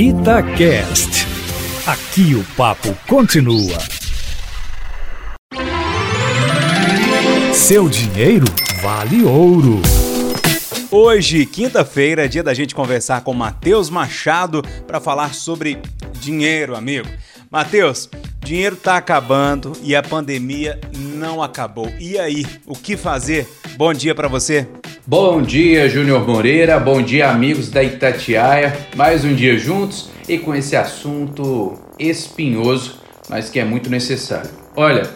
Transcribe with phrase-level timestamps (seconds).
[0.00, 1.26] Itacast.
[1.84, 3.76] Aqui o papo continua.
[7.52, 8.46] Seu dinheiro
[8.80, 9.82] vale ouro.
[10.88, 15.82] Hoje, quinta-feira, é dia da gente conversar com Matheus Machado para falar sobre
[16.20, 17.08] dinheiro, amigo.
[17.50, 18.08] Matheus,
[18.38, 21.92] dinheiro tá acabando e a pandemia não acabou.
[21.98, 23.48] E aí, o que fazer?
[23.76, 24.64] Bom dia para você.
[25.10, 26.78] Bom dia, Júnior Moreira.
[26.78, 28.76] Bom dia, amigos da Itatiaia.
[28.94, 34.50] Mais um dia juntos e com esse assunto espinhoso, mas que é muito necessário.
[34.76, 35.08] Olha,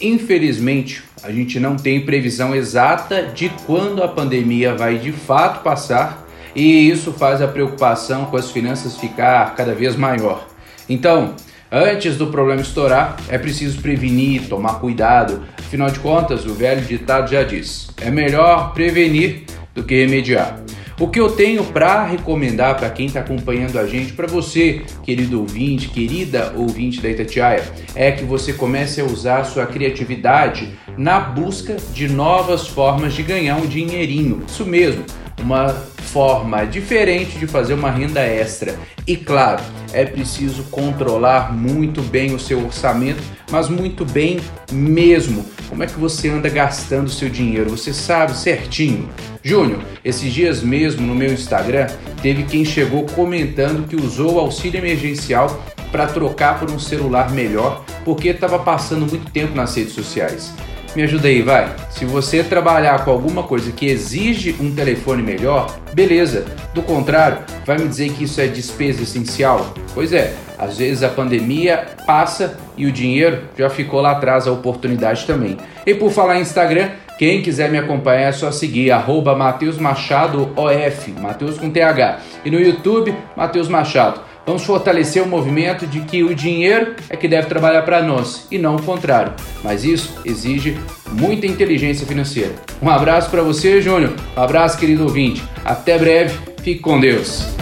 [0.00, 6.24] infelizmente, a gente não tem previsão exata de quando a pandemia vai de fato passar,
[6.54, 10.46] e isso faz a preocupação com as finanças ficar cada vez maior.
[10.88, 11.34] Então,
[11.74, 15.42] Antes do problema estourar, é preciso prevenir, tomar cuidado.
[15.72, 19.44] Afinal de contas, o velho ditado já diz: é melhor prevenir
[19.74, 20.62] do que remediar.
[21.00, 25.40] O que eu tenho para recomendar para quem está acompanhando a gente, para você, querido
[25.40, 27.64] ouvinte, querida ouvinte da Itatiaia,
[27.94, 33.22] é que você comece a usar a sua criatividade na busca de novas formas de
[33.22, 34.42] ganhar um dinheirinho.
[34.46, 35.06] Isso mesmo,
[35.40, 35.74] uma
[36.12, 38.76] forma diferente de fazer uma renda extra.
[39.06, 39.62] E claro,
[39.94, 44.38] é preciso controlar muito bem o seu orçamento, mas muito bem
[44.70, 45.44] mesmo.
[45.70, 47.70] Como é que você anda gastando seu dinheiro?
[47.70, 49.08] Você sabe certinho.
[49.42, 51.86] Júnior, esses dias mesmo no meu Instagram,
[52.20, 57.84] teve quem chegou comentando que usou o auxílio emergencial para trocar por um celular melhor
[58.04, 60.52] porque estava passando muito tempo nas redes sociais.
[60.94, 61.74] Me ajuda aí, vai.
[61.88, 66.44] Se você trabalhar com alguma coisa que exige um telefone melhor, beleza.
[66.74, 69.72] Do contrário, vai me dizer que isso é despesa essencial?
[69.94, 74.52] Pois é, às vezes a pandemia passa e o dinheiro já ficou lá atrás, a
[74.52, 75.56] oportunidade também.
[75.86, 80.50] E por falar em Instagram, quem quiser me acompanhar é só seguir arroba Mateus Machado
[80.54, 81.14] OF,
[81.58, 82.18] com TH.
[82.44, 84.20] E no YouTube, Mateus Machado.
[84.44, 88.58] Vamos fortalecer o movimento de que o dinheiro é que deve trabalhar para nós e
[88.58, 89.32] não o contrário.
[89.62, 90.76] Mas isso exige
[91.12, 92.54] muita inteligência financeira.
[92.80, 94.12] Um abraço para você, Júnior.
[94.36, 95.42] Um abraço, querido ouvinte.
[95.64, 96.38] Até breve.
[96.62, 97.61] Fique com Deus.